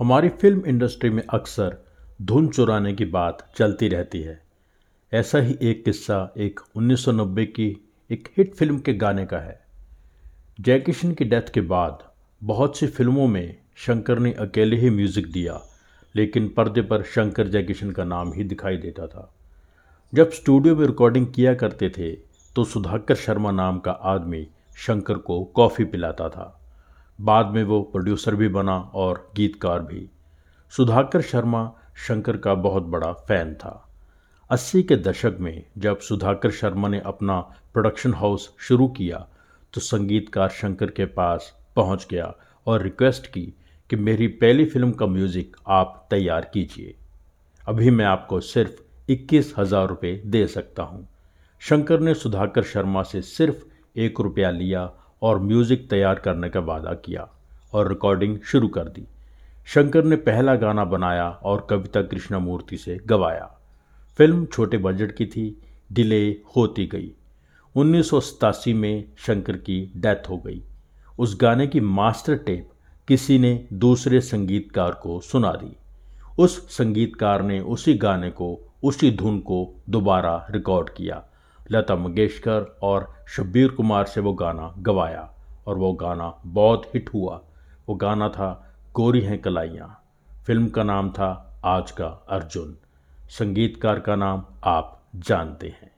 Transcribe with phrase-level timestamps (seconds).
[0.00, 1.76] हमारी film industry में अक्सर
[2.22, 4.38] धुन चुराने की बात चलती रहती है।
[5.12, 7.68] ऐसा ही एक किस्सा एक 1990 की
[8.10, 9.58] एक हिट फ़िल्म के गाने का है।
[10.58, 12.02] जय किशन की डेथ के बाद
[12.42, 15.60] बहुत सी फ़िल्मों में शंकर ने अकेले ही म्यूज़िक दिया,
[16.14, 19.32] लेकिन पर्दे पर शंकर जय किशन का नाम ही दिखाई देता था।
[20.12, 22.12] जब स्टूडियो में रिकॉर्डिंग किया करते थे
[22.56, 26.52] तो सुधाकर शर्मा नाम का आदमी शंकर को कॉफ़ी पिलाता था।
[27.18, 30.08] बाद में वो प्रोड्यूसर भी बना और गीतकार भी।
[30.72, 33.82] सुधाकर शर्मा शंकर का बहुत बड़ा फ़ैन था।
[34.50, 37.40] अस्सी के दशक में जब सुधाकर शर्मा ने अपना
[37.74, 39.26] प्रोडक्शन हाउस शुरू किया
[39.74, 42.32] तो संगीतकार शंकर के पास पहुँच गया
[42.66, 43.52] और रिक्वेस्ट की
[43.90, 46.94] कि मेरी पहली फ़िल्म का म्यूज़िक आप तैयार कीजिए।
[47.66, 51.06] अभी मैं आपको सिर्फ़ इक्कीस हज़ार रुपये दे सकता हूँ।
[51.62, 53.64] शंकर ने सुधाकर शर्मा से सिर्फ़
[53.96, 54.90] एक रुपया लिया
[55.22, 57.28] और म्यूज़िक तैयार करने का वादा किया
[57.72, 59.06] और रिकॉर्डिंग शुरू कर दी।
[59.66, 63.50] शंकर ने पहला गाना बनाया और कविता कृष्णमूर्ति से गवाया।
[64.18, 67.12] फ़िल्म छोटे बजट की थी डिले होती गई।
[67.76, 70.62] उन्नीस सौ सतासी में शंकर की डेथ हो गई।
[71.18, 72.70] उस गाने की मास्टर टेप
[73.08, 75.76] किसी ने दूसरे संगीतकार को सुना दी।
[76.38, 81.24] उस संगीतकार ने उसी गाने को, उसी धुन को दोबारा रिकॉर्ड किया।
[81.70, 85.34] लता मंगेशकर और शब्बीर कुमार से वो गाना गवाया
[85.66, 87.40] और वो गाना बहुत हिट हुआ।
[87.88, 90.02] वो गाना था गोरी हैं कलाइयाँ।
[90.46, 92.76] फ़िल्म का नाम था आज का अर्जुन।
[93.28, 95.95] संगीतकार का नाम आप जानते हैं।